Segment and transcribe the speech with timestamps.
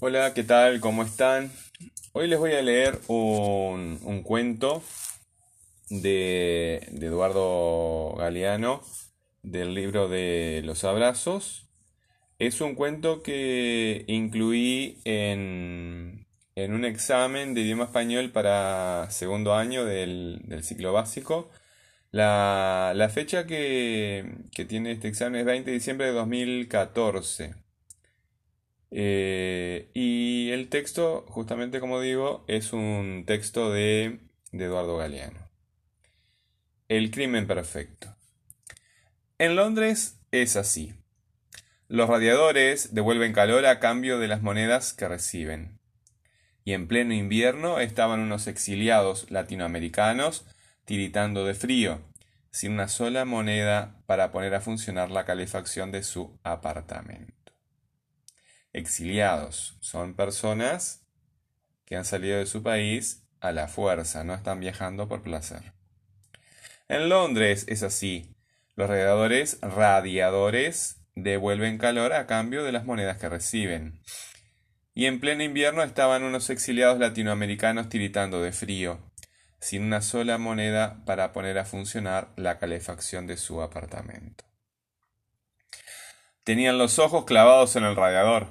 [0.00, 0.80] Hola, ¿qué tal?
[0.80, 1.52] ¿Cómo están?
[2.12, 4.82] Hoy les voy a leer un, un cuento
[5.90, 8.82] de, de Eduardo Galeano
[9.42, 11.68] del libro de Los Abrazos.
[12.38, 16.26] Es un cuento que incluí en,
[16.56, 21.50] en un examen de idioma español para segundo año del, del ciclo básico.
[22.12, 27.54] La, la fecha que, que tiene este examen es 20 de diciembre de 2014.
[28.90, 34.20] Eh, y el texto, justamente como digo, es un texto de,
[34.52, 35.48] de Eduardo Galeano.
[36.88, 38.14] El crimen perfecto.
[39.38, 40.94] En Londres es así.
[41.86, 45.78] Los radiadores devuelven calor a cambio de las monedas que reciben.
[46.64, 50.46] Y en pleno invierno estaban unos exiliados latinoamericanos
[50.84, 52.00] tiritando de frío,
[52.50, 57.37] sin una sola moneda para poner a funcionar la calefacción de su apartamento
[58.78, 59.76] exiliados.
[59.80, 61.06] Son personas
[61.84, 65.72] que han salido de su país a la fuerza, no están viajando por placer.
[66.88, 68.34] En Londres es así.
[68.76, 74.00] Los radiadores, radiadores devuelven calor a cambio de las monedas que reciben.
[74.94, 78.98] Y en pleno invierno estaban unos exiliados latinoamericanos tiritando de frío,
[79.60, 84.47] sin una sola moneda para poner a funcionar la calefacción de su apartamento.
[86.48, 88.46] Tenían los ojos clavados en el radiador,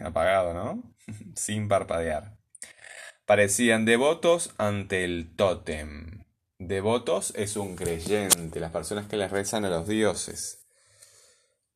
[0.00, 0.82] apagado, ¿no?
[1.36, 2.38] Sin parpadear.
[3.26, 6.24] Parecían devotos ante el tótem.
[6.58, 10.64] Devotos es un creyente, las personas que les rezan a los dioses,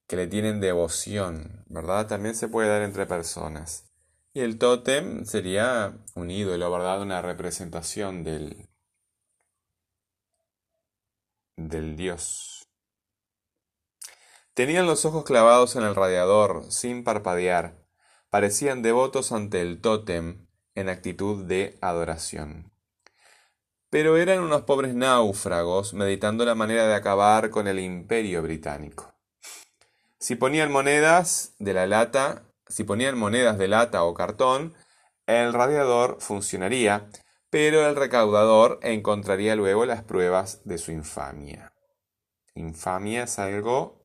[0.06, 2.06] que le tienen devoción, ¿verdad?
[2.06, 3.92] También se puede dar entre personas.
[4.32, 7.02] Y el tótem sería un ídolo, ¿verdad?
[7.02, 8.70] Una representación del,
[11.56, 12.57] del dios.
[14.58, 17.78] Tenían los ojos clavados en el radiador, sin parpadear.
[18.28, 22.72] Parecían devotos ante el tótem, en actitud de adoración.
[23.88, 29.14] Pero eran unos pobres náufragos meditando la manera de acabar con el imperio británico.
[30.18, 34.74] Si ponían monedas de la lata, si ponían monedas de lata o cartón,
[35.28, 37.08] el radiador funcionaría,
[37.48, 41.72] pero el recaudador encontraría luego las pruebas de su infamia.
[42.56, 43.97] Infamia es algo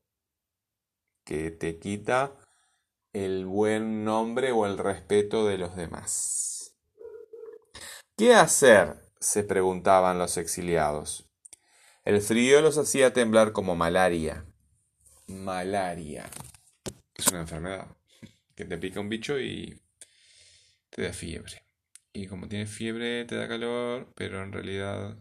[1.24, 2.32] que te quita
[3.12, 6.74] el buen nombre o el respeto de los demás.
[8.16, 9.04] ¿Qué hacer?
[9.24, 11.28] se preguntaban los exiliados.
[12.04, 14.44] El frío los hacía temblar como malaria.
[15.26, 16.28] Malaria.
[17.14, 17.86] Es una enfermedad
[18.54, 19.80] que te pica un bicho y
[20.90, 21.64] te da fiebre.
[22.12, 25.16] Y como tienes fiebre te da calor, pero en realidad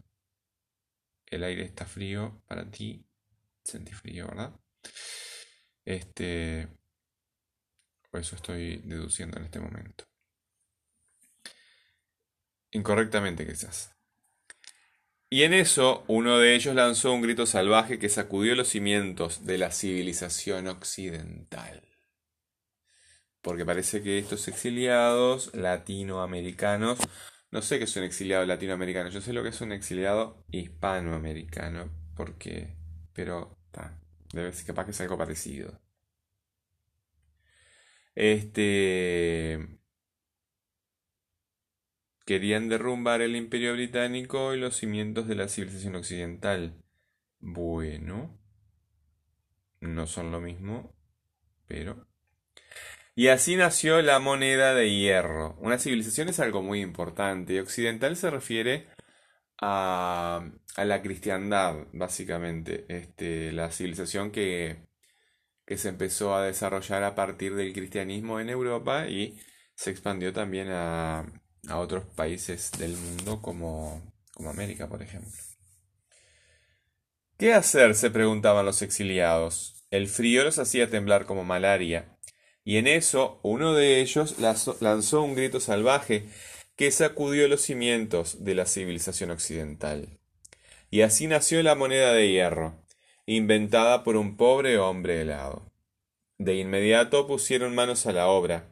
[1.27, 3.05] el aire está frío para ti.
[3.63, 4.53] Sentí frío, ¿verdad?
[5.85, 6.67] Este,
[8.13, 10.05] eso estoy deduciendo en este momento.
[12.71, 13.91] Incorrectamente quizás.
[15.29, 19.57] Y en eso uno de ellos lanzó un grito salvaje que sacudió los cimientos de
[19.57, 21.81] la civilización occidental.
[23.41, 27.00] Porque parece que estos exiliados latinoamericanos,
[27.51, 31.89] no sé qué es un exiliado latinoamericano, yo sé lo que es un exiliado hispanoamericano,
[32.15, 32.75] porque,
[33.13, 33.57] pero,
[34.33, 35.79] Debe ser capaz que es algo parecido.
[38.16, 39.79] Este.
[42.25, 46.83] Querían derrumbar el imperio británico y los cimientos de la civilización occidental.
[47.39, 48.39] Bueno.
[49.79, 50.95] No son lo mismo,
[51.67, 52.07] pero...
[53.15, 55.55] Y así nació la moneda de hierro.
[55.59, 57.61] Una civilización es algo muy importante.
[57.61, 58.88] Occidental se refiere
[59.63, 60.44] a,
[60.78, 62.85] la cristiandad, básicamente.
[62.90, 64.78] Este, la civilización que,
[65.66, 69.40] que se empezó a desarrollar a partir del cristianismo en Europa y
[69.75, 71.25] se expandió también a,
[71.68, 74.01] a otros países del mundo como,
[74.34, 75.31] como América, por ejemplo.
[77.38, 77.95] ¿Qué hacer?
[77.95, 79.85] se preguntaban los exiliados.
[79.91, 82.18] El frío los hacía temblar como malaria,
[82.63, 86.25] y en eso uno de ellos lanzó un grito salvaje
[86.75, 90.19] que sacudió los cimientos de la civilización occidental.
[90.89, 92.83] Y así nació la moneda de hierro,
[93.25, 95.71] inventada por un pobre hombre helado.
[96.37, 98.69] De inmediato pusieron manos a la obra,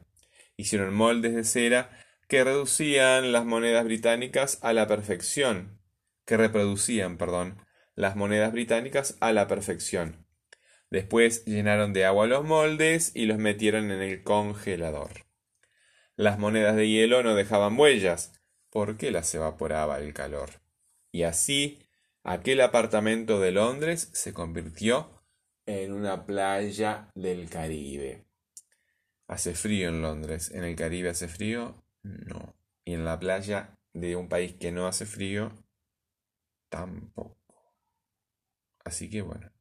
[0.56, 1.90] hicieron moldes de cera
[2.28, 5.78] que reducían las monedas británicas a la perfección,
[6.24, 7.58] que reproducían, perdón,
[7.94, 10.26] las monedas británicas a la perfección.
[10.90, 15.31] Después llenaron de agua los moldes y los metieron en el congelador.
[16.16, 18.32] Las monedas de hielo no dejaban huellas,
[18.70, 20.62] porque las evaporaba el calor.
[21.10, 21.86] Y así,
[22.24, 25.22] aquel apartamento de Londres se convirtió
[25.66, 28.24] en una playa del Caribe.
[29.28, 30.50] Hace frío en Londres.
[30.50, 31.82] ¿En el Caribe hace frío?
[32.02, 32.54] No.
[32.84, 35.52] Y en la playa de un país que no hace frío,
[36.68, 37.36] tampoco.
[38.84, 39.52] Así que bueno,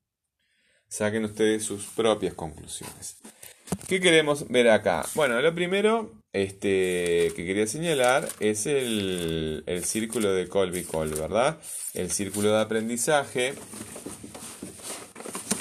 [0.88, 3.18] saquen ustedes sus propias conclusiones.
[3.88, 5.06] ¿Qué queremos ver acá?
[5.14, 11.60] Bueno, lo primero este, que quería señalar es el, el círculo de Colby-Cole, ¿verdad?
[11.94, 13.54] El círculo de aprendizaje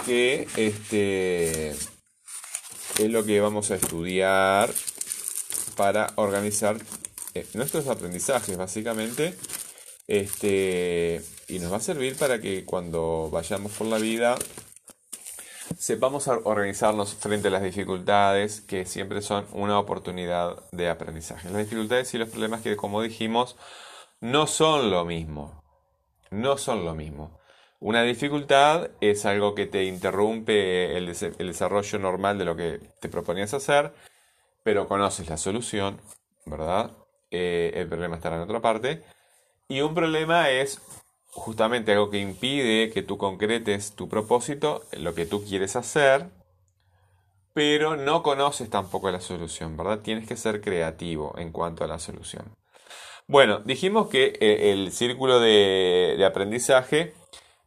[0.07, 4.71] que este, es lo que vamos a estudiar
[5.77, 6.77] para organizar
[7.35, 9.35] eh, nuestros aprendizajes, básicamente.
[10.07, 14.37] Este, y nos va a servir para que cuando vayamos por la vida
[15.79, 21.49] sepamos organizarnos frente a las dificultades que siempre son una oportunidad de aprendizaje.
[21.49, 23.57] Las dificultades y los problemas que, como dijimos,
[24.21, 25.63] no son lo mismo.
[26.31, 27.39] No son lo mismo.
[27.81, 33.55] Una dificultad es algo que te interrumpe el, desarrollo normal de lo que te proponías
[33.55, 33.93] hacer,
[34.63, 35.99] pero conoces la solución,
[36.45, 36.91] ¿verdad?
[37.31, 39.03] Eh, el problema estará en otra parte.
[39.67, 40.83] Y un problema es
[41.33, 46.27] justamente algo que impide que tú concretes tu propósito, lo que tú quieres hacer,
[47.53, 50.01] pero no conoces tampoco la solución, ¿verdad?
[50.01, 52.45] Tienes que ser creativo en cuanto a la solución.
[53.27, 57.15] Bueno, dijimos que eh, el círculo de aprendizaje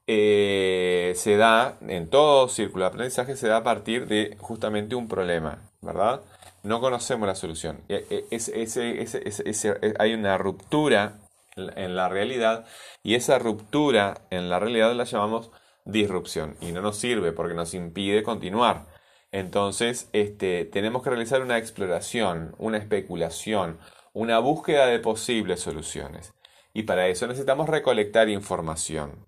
[0.06, 5.08] eh, se da, en todo círculo de aprendizaje, se da a partir de justamente un
[5.08, 6.22] problema, ¿verdad?
[6.64, 7.80] No conocemos la solución.
[7.88, 11.20] E, e, hay una ruptura
[11.56, 12.66] en la realidad
[13.04, 15.52] y esa ruptura en la realidad la llamamos
[15.86, 18.88] disrupción y no nos sirve porque nos impide continuar.
[19.32, 23.80] Entonces, este, tenemos que realizar una exploración, una especulación,
[24.14, 26.34] una búsqueda de posibles soluciones.
[26.74, 29.28] Y para eso necesitamos recolectar información.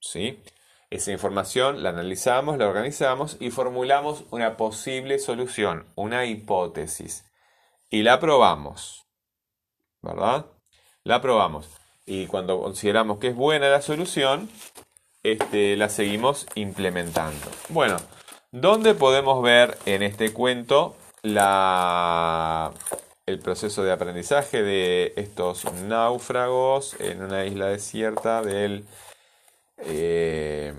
[0.00, 0.42] ¿sí?
[0.90, 7.24] Esa información la analizamos, la organizamos y formulamos una posible solución, una hipótesis.
[7.90, 9.06] Y la probamos.
[10.02, 10.46] ¿Verdad?
[11.04, 11.68] La probamos.
[12.06, 14.50] Y cuando consideramos que es buena la solución,
[15.22, 17.46] este, la seguimos implementando.
[17.68, 17.96] Bueno,
[18.50, 22.72] ¿dónde podemos ver en este cuento la,
[23.26, 28.84] el proceso de aprendizaje de estos náufragos en una isla desierta del
[29.78, 30.74] eh,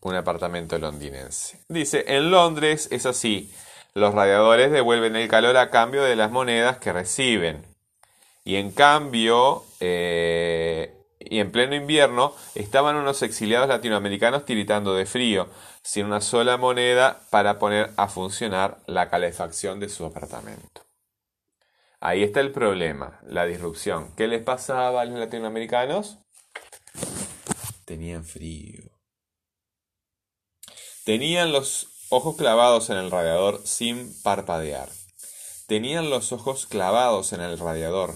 [0.00, 1.58] un apartamento londinense.
[1.68, 3.52] Dice, en Londres es así,
[3.94, 7.64] los radiadores devuelven el calor a cambio de las monedas que reciben.
[8.44, 15.48] Y en cambio, eh, y en pleno invierno, estaban unos exiliados latinoamericanos tiritando de frío,
[15.82, 20.82] sin una sola moneda para poner a funcionar la calefacción de su apartamento.
[22.00, 24.14] Ahí está el problema, la disrupción.
[24.16, 26.18] ¿Qué les pasaba a los latinoamericanos?
[27.84, 28.84] Tenían frío.
[31.04, 34.88] Tenían los ojos clavados en el radiador sin parpadear.
[35.66, 38.14] Tenían los ojos clavados en el radiador.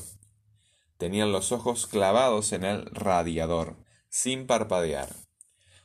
[1.03, 3.75] Tenían los ojos clavados en el radiador,
[4.09, 5.09] sin parpadear.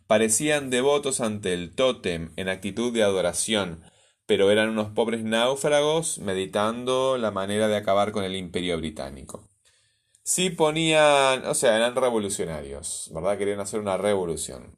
[0.05, 3.83] Parecían devotos ante el tótem en actitud de adoración,
[4.27, 9.49] pero eran unos pobres náufragos meditando la manera de acabar con el imperio británico.
[10.21, 13.39] Si ponían, o sea, eran revolucionarios, ¿verdad?
[13.39, 14.77] Querían hacer una revolución.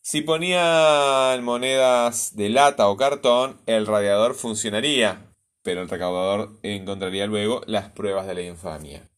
[0.00, 5.33] Si ponían monedas de lata o cartón, el radiador funcionaría,
[5.64, 9.10] pero el recaudador encontraría luego las pruebas de la infamia.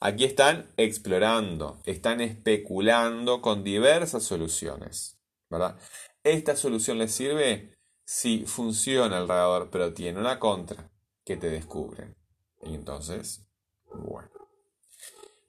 [0.00, 5.78] Aquí están explorando, están especulando con diversas soluciones, ¿verdad?
[6.24, 10.90] Esta solución les sirve si funciona el radiador, pero tiene una contra
[11.24, 12.16] que te descubren.
[12.62, 13.46] Y entonces,
[13.92, 14.30] bueno.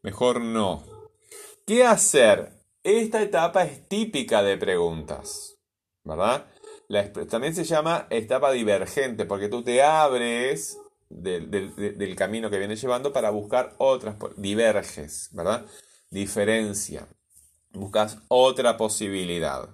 [0.02, 0.84] Mejor no.
[1.66, 2.62] ¿Qué hacer?
[2.84, 5.58] Esta etapa es típica de preguntas,
[6.04, 6.51] ¿verdad?
[7.30, 10.78] También se llama etapa divergente porque tú te abres
[11.10, 15.66] del, camino que vienes llevando para buscar otras, diverges, ¿verdad?
[16.10, 17.08] Diferencia,
[17.72, 19.70] buscas otra posibilidad.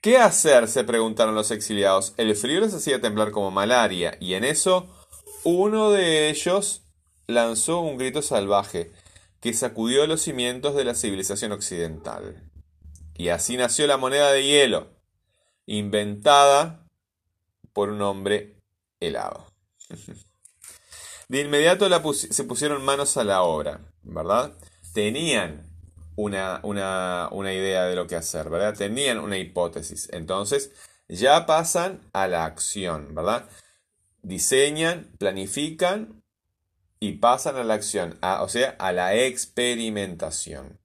[0.00, 0.68] ¿Qué hacer?
[0.68, 2.14] se preguntaron los exiliados.
[2.16, 4.88] El frío les hacía temblar como malaria y en eso
[5.42, 6.82] uno de ellos
[7.26, 8.92] lanzó un grito salvaje
[9.40, 12.45] que sacudió los cimientos de la civilización occidental.
[13.18, 14.90] Y así nació la moneda de hielo,
[15.66, 16.86] inventada
[17.72, 18.62] por un hombre
[19.00, 19.46] helado.
[21.28, 24.52] De inmediato se pusieron manos a la obra, ¿verdad?
[24.94, 25.68] Tenían
[26.14, 28.76] una, una, una idea de lo que hacer, ¿verdad?
[28.76, 30.08] Tenían una hipótesis.
[30.12, 30.70] Entonces,
[31.08, 33.48] ya pasan a la acción, ¿verdad?
[34.22, 36.22] Diseñan, planifican
[37.00, 40.78] y pasan a la acción, o sea, a la experimentación.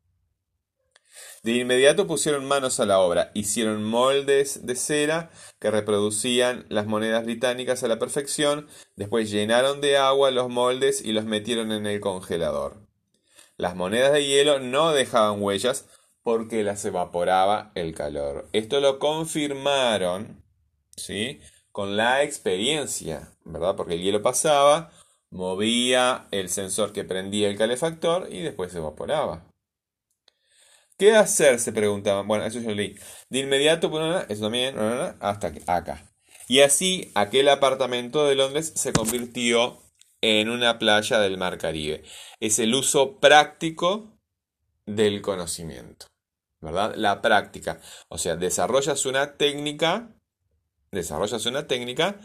[1.44, 7.24] De inmediato pusieron manos a la obra, hicieron moldes de cera que reproducían las monedas
[7.24, 12.00] británicas a la perfección, después llenaron de agua los moldes y los metieron en el
[12.00, 12.88] congelador.
[13.58, 15.88] Las monedas de hielo no dejaban huellas
[16.22, 18.48] porque las evaporaba el calor.
[18.54, 20.44] Esto lo confirmaron,
[20.96, 21.42] ¿sí?
[21.72, 23.76] Con la experiencia, ¿verdad?
[23.76, 24.92] Porque el hielo pasaba,
[25.32, 29.51] movía el sensor que prendía el calefactor y después se evaporaba.
[31.02, 31.60] ¿Qué hacer?
[31.60, 32.28] Se preguntaban.
[32.28, 32.96] Bueno, eso yo lo leí.
[33.28, 33.88] De inmediato,
[34.30, 34.76] eso también,
[35.20, 36.14] hasta acá.
[36.48, 39.82] Y así, aquel apartamento de Londres se convirtió
[40.22, 42.04] en una playa del Mar Caribe.
[42.40, 44.16] Es el uso práctico
[44.86, 46.06] del conocimiento.
[46.60, 46.94] ¿Verdad?
[46.96, 47.82] La práctica.
[48.08, 50.14] O sea, desarrollas una técnica,
[50.92, 52.20] desarrollas una técnica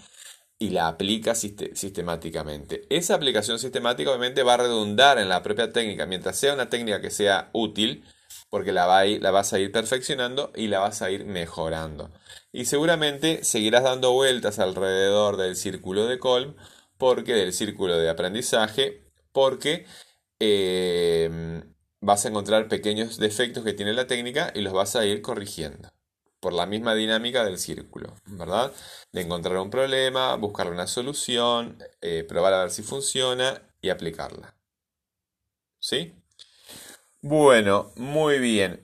[0.59, 2.83] y la aplicas sistemáticamente.
[2.91, 7.01] Esa aplicación sistemática obviamente va a redundar en la propia técnica, mientras sea una técnica
[7.01, 8.05] que sea útil,
[8.51, 12.13] porque la, vas a ir perfeccionando y la vas a ir mejorando.
[12.53, 16.57] Y seguramente seguirás dando vueltas alrededor del círculo de Colm,
[16.99, 19.87] porque del círculo de aprendizaje, porque
[20.41, 21.63] eh,
[22.01, 25.91] vas a encontrar pequeños defectos que tiene la técnica y los vas a ir corrigiendo.
[26.41, 28.73] Por la misma dinámica del círculo, ¿verdad?
[29.13, 34.55] De encontrar un problema, buscar una solución, eh, probar a ver si funciona y aplicarla.
[35.81, 36.15] ¿Sí?
[37.29, 38.81] Bueno, muy bien.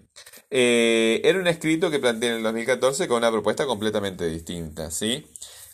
[0.50, 5.28] Eh, era un escrito que planteé en el 2014 con una propuesta completamente distinta, ¿sí?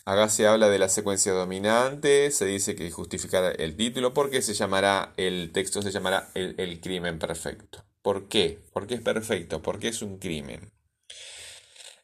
[0.05, 4.53] Acá se habla de la secuencia dominante, se dice que justificar el título, porque se
[4.53, 7.83] llamará, el texto se llamará el, crimen perfecto.
[8.03, 8.59] ¿Por qué?
[8.71, 10.71] Porque es perfecto, porque es un crimen.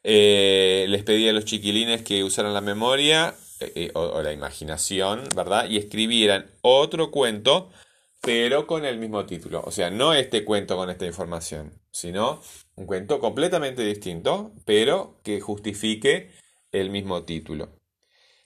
[0.02, 5.68] Eh, les pedí a los chiquilines que usaran la memoria eh, o, la imaginación, ¿verdad?
[5.70, 7.70] Y escribieran otro cuento
[8.26, 9.62] pero con el mismo título.
[9.64, 12.42] O sea, no este cuento con esta información, sino
[12.74, 16.32] un cuento completamente distinto, pero que justifique
[16.72, 17.78] el mismo título.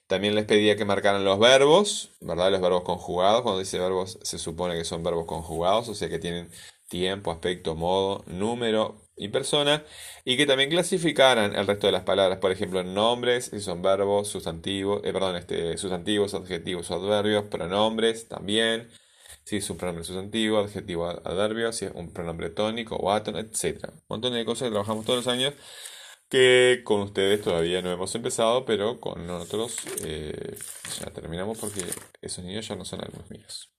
[0.05, 2.51] También les pedía que marcaran los verbos, ¿verdad?
[2.51, 3.41] Los verbos conjugados.
[3.41, 6.51] Cuando dice verbos se supone que son verbos conjugados, o sea que tienen
[6.87, 9.83] tiempo, aspecto, modo, número y persona.
[10.25, 14.27] Y que también clasificaran el resto de las palabras, por ejemplo, nombres, si son verbos,
[14.27, 18.87] sustantivos, eh, perdón, este, sustantivos, adjetivos, adverbios, pronombres también
[19.43, 23.85] si es un pronombre sustantivo, adjetivo, adverbio, si es un pronombre tónico o etc.
[23.85, 25.53] Un montón de cosas que trabajamos todos los años
[26.31, 30.57] que con ustedes todavía no hemos empezado, pero con nosotros eh,
[30.97, 31.81] ya terminamos porque
[32.21, 33.69] esos niños ya no son alumnos míos.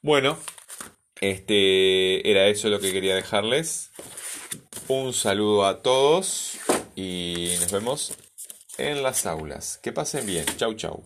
[0.00, 0.38] Bueno,
[1.20, 3.90] este era eso lo que quería dejarles.
[4.88, 6.58] Un saludo a todos
[6.94, 8.16] y nos vemos
[8.78, 9.78] en las aulas.
[9.82, 10.46] Que pasen bien.
[10.56, 11.04] Chau, chau.